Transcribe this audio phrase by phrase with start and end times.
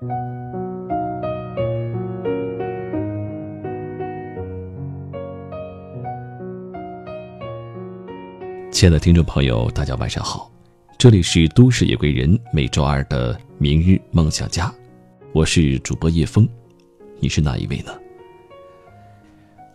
[0.00, 0.06] 亲
[8.86, 10.48] 爱的听众朋友，大家晚上好，
[10.96, 14.72] 这里是都市夜归人每周二的明日梦想家，
[15.32, 16.48] 我是主播叶峰，
[17.18, 17.92] 你是哪一位呢？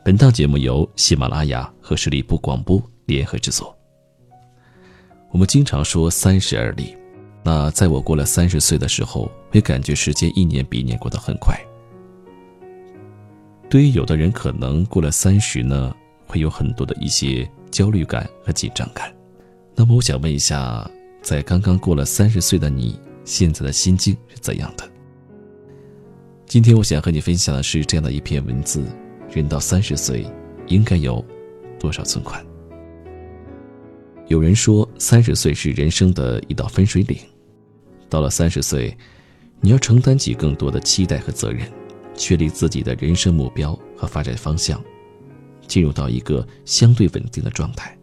[0.06, 3.78] 本档节目由喜马拉雅和十里铺广播联合制作。
[5.32, 6.96] 我们经常说三十而立，
[7.44, 11.58] 那在我过了三十岁的时候，会感觉时间一年比一年过得很快。
[13.70, 15.96] 对于有的人，可能过了三十呢，
[16.28, 17.50] 会有很多的一些。
[17.74, 19.12] 焦虑感和紧张感，
[19.76, 20.88] 那么我想问一下，
[21.24, 24.88] 在刚刚过了三十岁的你，现在的心境是怎样的？
[26.46, 28.84] 今天我想和你分享的是这样的一篇文字：
[29.32, 30.24] 人到三十岁，
[30.68, 31.26] 应该有
[31.80, 32.46] 多少存款？
[34.28, 37.18] 有人说，三十岁是人生的一道分水岭，
[38.08, 38.96] 到了三十岁，
[39.64, 41.66] 你要承担起更多的期待和责任，
[42.16, 44.84] 确立自己的人生目标和发展方向。
[45.66, 47.98] 进入到一个相对稳定的状态。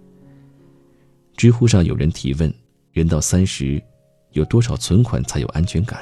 [1.37, 2.53] 知乎上有人提问
[2.91, 3.81] ：“人到三十，
[4.33, 6.01] 有多少存款才有安全感？”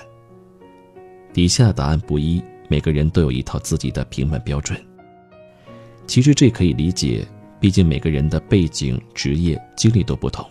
[1.35, 4.81] 底下答案不一，每个人都有一套自己的评判标准。
[6.07, 7.27] 其实这可以理解，
[7.59, 10.49] 毕竟每个人的背景、职业、经历都不同，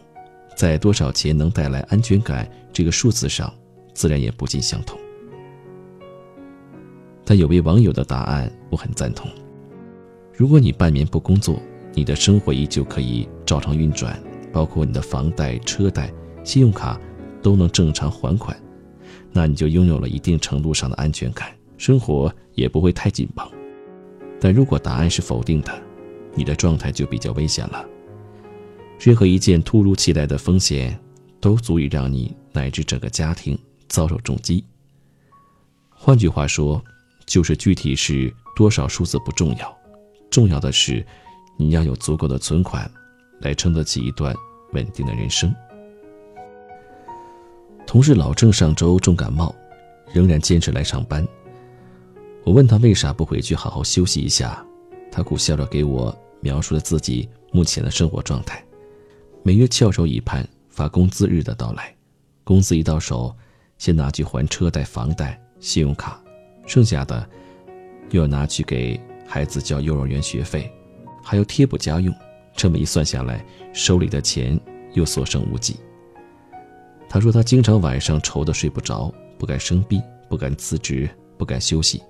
[0.57, 3.51] 在多少钱能带来安全感这个数字上，
[3.97, 4.95] 自然也不尽相同。
[7.25, 9.27] 但有位网友的答案我很赞同。
[10.31, 11.59] 如果你半年不工作，
[11.95, 14.21] 你的生活依旧可以照常运转，
[14.53, 17.01] 包括你的房贷、车贷、信用卡
[17.41, 18.55] 都能正常还款，
[19.31, 23.43] 那你就拥有了一定程度上的安全感，生活也不会太紧绷。
[24.39, 25.73] 但如果答案是否定的，
[26.35, 27.83] 你的状态就比较危险了。
[28.99, 30.95] 任何一件突如其来的风险，
[31.41, 33.57] 都足以让你乃至整个家庭
[33.87, 34.63] 遭受重击。
[35.89, 36.83] 换句话说，
[37.25, 39.77] 就是具体是多少数字不重要。
[40.29, 41.05] 重要的是，
[41.57, 42.89] 你要有足够的存款，
[43.39, 44.35] 来撑得起一段
[44.73, 45.53] 稳定的人生。
[47.85, 49.55] 同事老郑上周重感冒，
[50.13, 51.25] 仍然坚持来上班。
[52.43, 54.63] 我问他为啥不回去好好休息一下，
[55.11, 58.63] 他苦笑着给我描述了自己目前的生活状态：
[59.43, 61.95] 每月翘首以盼发工资日的到来，
[62.43, 63.35] 工资一到手，
[63.77, 66.21] 先拿去还车贷、房贷、信用卡，
[66.65, 67.27] 剩下的
[68.11, 68.99] 又要拿去给。
[69.29, 70.71] 孩子交幼儿园学费，
[71.21, 72.15] 还要贴补家用，
[72.55, 74.57] 这么一算下来，手里的钱
[74.93, 75.75] 又所剩无几。
[77.09, 82.01] 他说他经常晚上愁得睡不着，不敢生病，不敢辞职，不敢休息，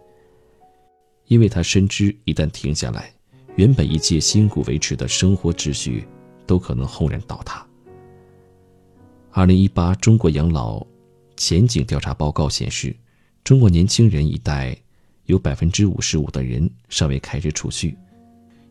[1.26, 3.12] 因为他深知一旦停下来，
[3.56, 6.08] 原本一切辛苦维持的生活秩序
[6.46, 7.66] 都可能轰然倒塌。
[9.32, 10.86] 二零一八中国养老
[11.38, 12.94] 前景调查报告显示，
[13.46, 14.78] 中国年轻人一代。
[15.28, 17.98] 有百分之五十五的人尚未开始储蓄，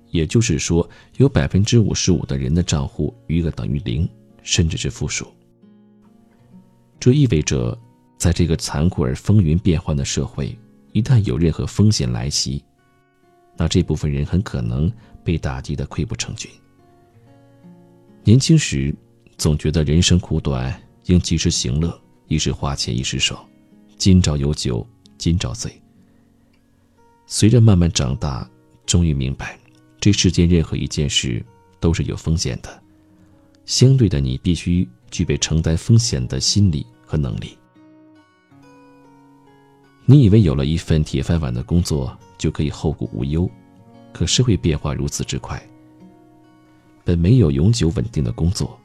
[0.09, 0.88] 也就是说，
[1.19, 4.09] 有百分之五十五的人的账户余额等于零，
[4.43, 5.26] 甚至是负数。
[6.99, 7.78] 这意味着，
[8.16, 10.59] 在这个残酷而风云变幻的社会，
[10.93, 12.65] 一旦有任何风险来袭，
[13.55, 14.91] 那这部分人很可能
[15.22, 16.50] 被打击的溃不成军。
[18.25, 18.97] 年轻时
[19.37, 20.75] 总觉得人生苦短，
[21.05, 23.44] 应及时行乐，一时花钱一时爽，
[23.97, 25.70] 今朝有酒今朝醉。
[27.26, 28.48] 随着慢慢长大，
[28.84, 29.59] 终于明白，
[30.00, 31.44] 这世间任何一件事
[31.78, 32.82] 都是有风险的。
[33.64, 37.56] 相对的，你必须具备承担风险的心理和能力。
[40.04, 43.50] 你以为有了一份铁饭碗的工作就可以后顾无忧，
[44.12, 45.60] 可社会变化如此之快。
[47.04, 48.78] 本没有永久稳定的工作，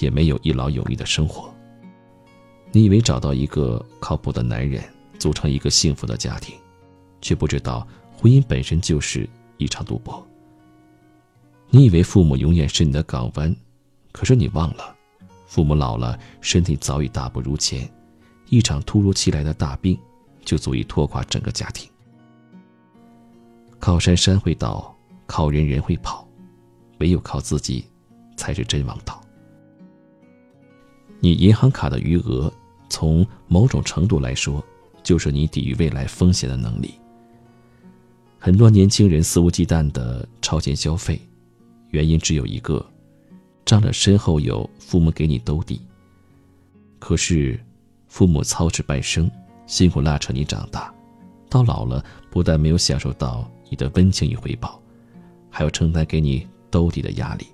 [0.00, 1.54] 也没有一劳永逸的生活。
[2.76, 4.84] 你以为找到一个靠谱的男人，
[5.18, 6.54] 组成一个幸福的家庭。
[7.22, 7.88] 却不知道，
[8.18, 9.26] 婚姻本身就是
[9.56, 10.22] 一场赌博。
[11.70, 13.56] 你以为父母永远是你的港湾，
[14.12, 14.94] 可是你忘了，
[15.46, 17.90] 父母老了，身体早已大不如前，
[18.50, 19.98] 一场突如其来的大病，
[20.44, 21.88] 就足以拖垮整个家庭。
[23.80, 24.94] 靠山山会倒，
[25.26, 26.28] 靠人人会跑，
[26.98, 27.86] 唯有靠自己，
[28.36, 29.18] 才是真王道。
[31.20, 32.52] 你银行卡的余额，
[32.88, 34.64] 从某种程度来说，
[35.02, 36.94] 就是你抵御未来风险的能力。
[38.38, 41.20] 很多年轻人肆无忌惮的超前消费，
[41.90, 42.84] 原因只有一个：
[43.64, 45.80] 仗着身后有父母给你兜底。
[46.98, 47.58] 可是，
[48.08, 49.30] 父母操持半生，
[49.66, 50.92] 辛苦拉扯你长大，
[51.48, 54.80] 到老了不但没有享受到你的温情与回报，
[55.50, 57.46] 还要承担给你兜底的压力。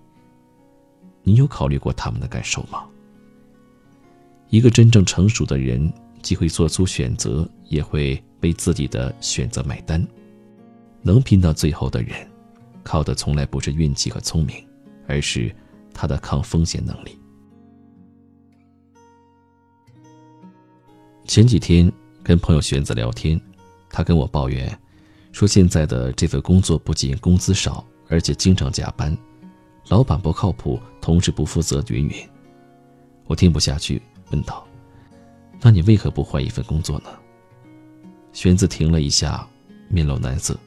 [1.22, 2.84] 你有考虑过他们的感受吗？
[4.52, 5.90] 一个真正成熟的人，
[6.20, 10.06] 既会做出选择，也会为自己的选择买单。
[11.00, 12.14] 能拼到最后的人，
[12.82, 14.54] 靠的从来不是运气和聪明，
[15.06, 15.50] 而是
[15.94, 17.18] 他的抗风险能力。
[21.24, 21.90] 前几天
[22.22, 23.40] 跟朋友玄子聊天，
[23.88, 24.78] 他跟我抱怨，
[25.32, 29.16] 说现在的这份工作不仅工资少，而且经常加班，
[29.88, 32.14] 老板不靠谱，同事不负责，云云。
[33.24, 34.02] 我听不下去，
[34.32, 34.66] 问道
[35.62, 37.10] ：“那你为何不换一份工作呢？”
[38.32, 39.46] 玄子停了一下，
[39.88, 40.58] 面露难色。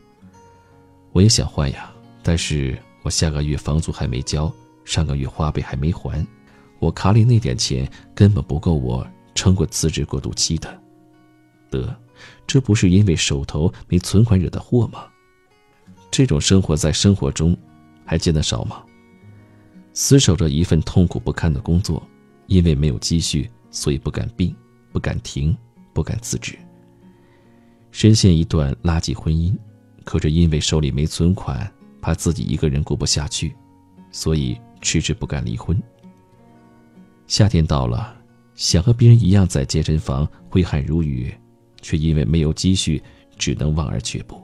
[1.12, 1.92] 我也想换呀，
[2.24, 4.54] 但是我下个月房租还没交，
[4.84, 6.26] 上个月花呗还没还，
[6.80, 9.06] 我卡里那点钱根本不够我。
[9.34, 10.82] 撑过辞职过渡期的，
[11.70, 11.94] 得，
[12.48, 15.06] 这不是因为手头没存款惹的祸吗？
[16.10, 17.56] 这种生活在生活中
[18.06, 18.82] 还见得少吗？
[19.92, 22.02] 死守着一份痛苦不堪的工作，
[22.48, 24.56] 因为没有积蓄，所以不敢病，
[24.94, 25.56] 不敢停，
[25.94, 26.58] 不敢辞职。
[27.92, 29.54] 深陷一段垃圾婚姻，
[30.06, 31.70] 可是因为手里没存款，
[32.02, 33.54] 怕自己一个人过不下去，
[34.12, 35.78] 所以迟迟不敢离婚。
[37.28, 38.16] 夏天到了。
[38.56, 41.30] 想和别人一样在健身房挥汗如雨，
[41.82, 43.04] 却因为没有积蓄，
[43.38, 44.42] 只能望而却步。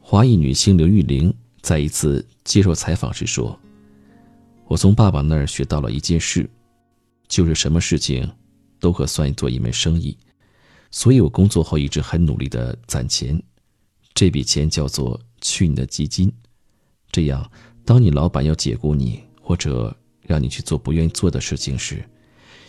[0.00, 3.60] 华裔女星刘玉玲在一次接受采访时说
[4.68, 6.48] ：“我从爸爸那儿学到了一件事，
[7.28, 8.28] 就是什么事情
[8.80, 10.16] 都可算做一门生意，
[10.90, 13.40] 所以我工作后一直很努力的攒钱，
[14.14, 16.32] 这笔钱叫做去你的基金，
[17.12, 17.50] 这样
[17.84, 19.94] 当你老板要解雇你或者……”
[20.28, 22.04] 让你去做不愿意做的事情时，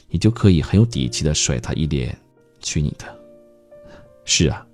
[0.08, 2.18] 你就可以很有底气的甩他一脸
[2.64, 3.20] “去你的”。
[4.24, 4.66] 是啊，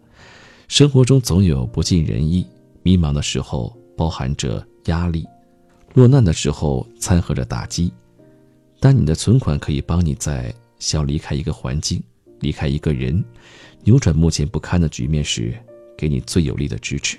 [0.68, 2.46] 生活中总有不尽人意，
[2.84, 5.26] 迷茫的时候包含着压力，
[5.96, 7.92] 落难的时候掺和着打击。
[8.80, 12.02] 但你的存款可以帮你在想离开一个环境、
[12.40, 13.24] 离开一个人、
[13.84, 15.54] 扭转目前不堪的局面时，
[15.98, 17.18] 给你最有力的支持。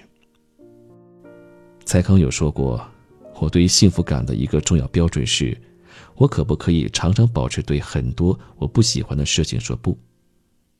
[1.84, 2.86] 蔡康永说过。
[3.38, 5.54] 我对于幸福感的一个重要标准是，
[6.14, 9.94] 我可不可以常常保持对很多我不喜欢的事情说不？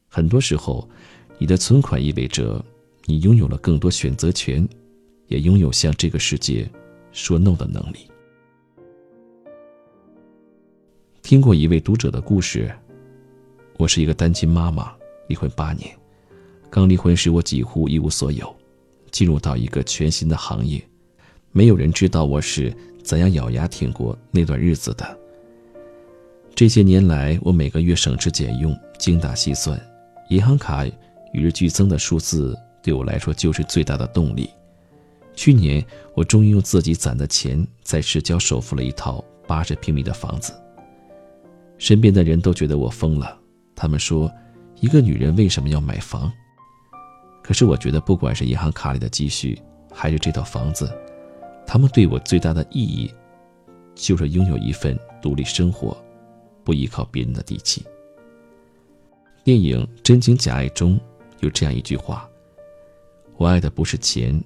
[0.09, 0.89] 很多时候，
[1.37, 2.65] 你的存款意味着
[3.05, 4.67] 你拥有了更多选择权，
[5.27, 6.67] 也拥有向这个世界
[7.13, 8.09] 说 no 的能力。
[11.27, 12.73] 听过一位读者的故事，
[13.79, 14.93] 我是一个单亲妈妈，
[15.27, 15.91] 离婚八年，
[16.71, 18.55] 刚离婚时我几乎一无所有，
[19.11, 20.81] 进入到一个全新的行业。
[21.51, 25.19] 没有人知道我是怎样咬牙挺过那段日子的。
[26.55, 29.77] 这些年来，我每个月省吃俭用，精打细算，
[30.29, 34.49] 银行卡与日俱增的数字对我来说就是最大的动力。
[35.35, 35.85] 去年，
[36.15, 40.53] 我终于用自己攒的钱在市郊首付了一套八十平米的房子。
[41.79, 43.39] 身边的人都觉得我疯了，
[43.75, 44.31] 他们说
[44.81, 46.33] ：“一个女人为什么要买房？”
[47.43, 49.57] 可是我觉得，不管是银行卡里的积蓄，
[49.93, 50.91] 还是这套房子，
[51.67, 53.13] 他们对我最大的意义，
[53.95, 55.97] 就是拥有一份独立生活、
[56.65, 57.85] 不依靠别人的底气。
[59.45, 60.99] 电影《真情假爱》中
[61.39, 62.29] 有这样一句话
[63.39, 64.43] ：“我爱的不是钱，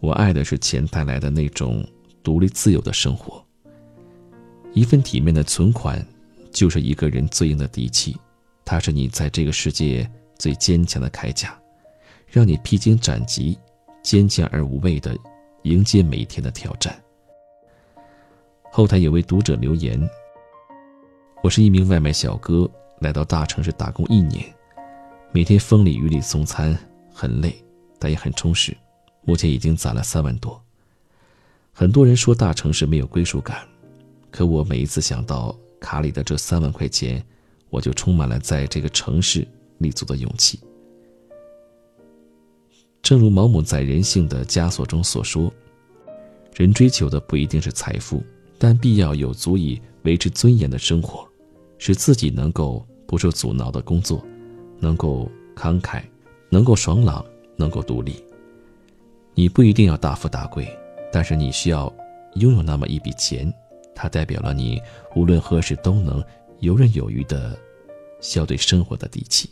[0.00, 1.86] 我爱的是钱带来的那种
[2.22, 3.44] 独立自由的生活。
[4.72, 6.02] 一份体面的存款，
[6.50, 8.16] 就是一个人最硬的底气，
[8.64, 10.08] 它是你在这个世界
[10.38, 11.58] 最坚强的铠甲，
[12.26, 13.58] 让你披荆斩棘，
[14.02, 15.16] 坚强而无畏的。”
[15.64, 16.98] 迎接每天的挑战。
[18.72, 20.00] 后台有位读者留言
[21.44, 22.66] ：“我是一名外卖小哥，
[23.00, 24.42] 来到大城市打工一年，
[25.32, 26.74] 每天风里雨里送餐，
[27.12, 27.54] 很累，
[27.98, 28.74] 但也很充实。
[29.20, 30.58] 目前已经攒了三万多。
[31.74, 33.58] 很多人说大城市没有归属感，
[34.30, 37.24] 可我每一次想到卡里的这三万块钱，
[37.70, 39.46] 我就充满了在这个城市
[39.78, 40.60] 立足的勇气。”
[43.02, 45.52] 正如毛姆在《人性的枷锁》中所说
[46.54, 48.22] ：“人追求的不一定是财富，
[48.58, 51.26] 但必要有足以维持尊严的生活，
[51.78, 54.22] 使自己能够不受阻挠的工作，
[54.78, 56.02] 能够慷慨，
[56.50, 57.24] 能够爽朗，
[57.56, 58.22] 能够独立。
[59.34, 60.68] 你不一定要大富大贵，
[61.10, 61.92] 但是你需要
[62.34, 63.50] 拥有那么一笔钱，
[64.00, 64.80] 它代表了你
[65.14, 66.24] 无论何时都能
[66.60, 67.58] 游刃有余的
[68.20, 69.50] 笑对生活的底气。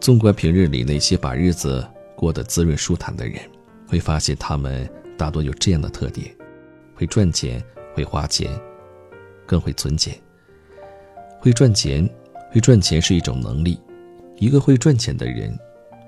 [0.00, 3.40] 纵观平日里那些把日子……”过得滋润舒坦的人，
[3.88, 6.32] 会发现他们大多有这样的特点：
[6.94, 8.48] 会赚钱，会花钱，
[9.44, 10.16] 更会存钱。
[11.40, 12.08] 会赚钱，
[12.52, 13.78] 会赚钱是一种能力。
[14.36, 15.58] 一个会赚钱的人，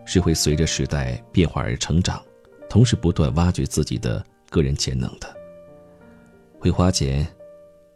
[0.06, 2.22] 是会随着时代变化而成长，
[2.70, 5.35] 同时不断挖掘自己的个人潜能的。
[6.66, 7.24] 会花钱，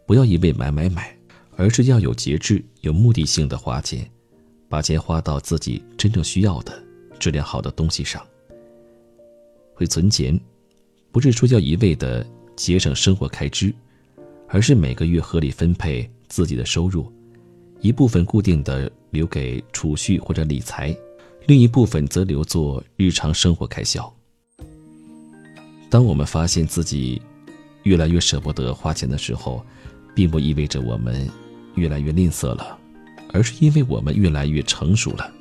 [0.07, 1.13] 不要一味买买买，
[1.57, 4.09] 而是要有节制、有目的性的花钱，
[4.69, 6.81] 把钱花到自己真正需要的、
[7.19, 8.25] 质量好的东西上。
[9.75, 10.39] 会存钱，
[11.11, 12.25] 不是说要一味的
[12.55, 13.75] 节省生活开支，
[14.47, 17.13] 而是每个月合理分配自己的收入，
[17.81, 20.97] 一部分固定的留给储蓄或者理财，
[21.49, 24.15] 另一部分则留作日常生活开销。
[25.91, 27.21] 当我们发现自己
[27.85, 29.65] 越来越舍不得花钱的时候，
[30.15, 31.29] 并不意味着我们
[31.75, 32.79] 越来越吝啬了，
[33.33, 35.33] 而是因为我们越来越成熟了，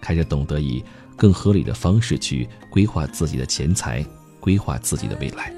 [0.00, 0.82] 开始懂得以
[1.16, 4.04] 更合理的方式去规划自己的钱财，
[4.38, 5.52] 规划自己的未来。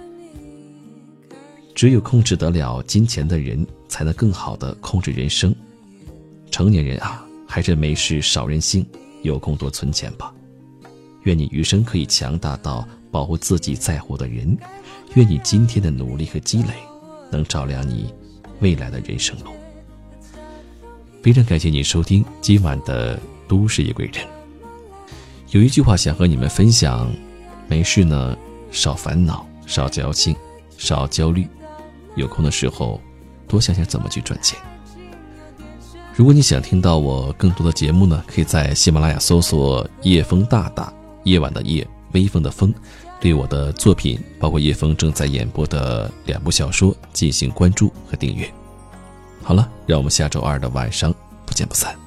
[1.75, 5.55] 只有控制得了金钱的人，才能更好的控制人生。
[6.51, 8.87] 成年人啊，还是没事少任性，
[9.23, 10.33] 有空多存钱吧。
[11.25, 12.87] 愿你余生可以强大到。
[13.13, 14.57] 保护自己在乎的人，
[15.15, 16.75] 愿你今天的努力和积累，
[17.31, 18.15] 能照亮你
[18.61, 19.51] 未来的人生路。
[21.23, 23.17] 非常感谢你收听今晚的
[23.49, 24.25] 《都市夜归人》。
[25.51, 27.13] 有一句话想和你们分享：
[27.67, 28.37] 没事呢，
[28.71, 30.37] 少烦恼，少矫情，
[30.79, 31.47] 少焦虑。
[32.15, 33.01] 有空的时候，
[33.49, 34.59] 多想想怎么去赚钱。
[36.15, 40.93] 如果你想听到我更多的节目呢，可以在喜马拉雅搜索“夜风大大”，
[41.25, 41.87] 夜晚的夜。
[42.13, 42.73] 微风的风，
[43.21, 48.51] 对我的作品，包括叶枫正在演播的两部小说进行关注和订阅。
[49.43, 51.15] 好了，让我们下周二的晚上
[51.45, 52.00] 不见不散。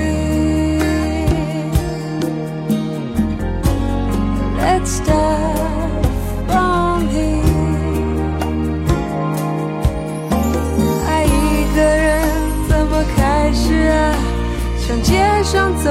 [4.57, 6.05] Let's start.
[6.47, 7.43] from here。
[11.09, 12.29] 爱一个人
[12.69, 14.15] 怎么开始啊？
[14.79, 15.91] 像街上走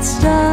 [0.00, 0.49] let's